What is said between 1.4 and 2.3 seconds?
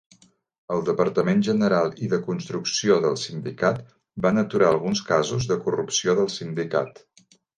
General i de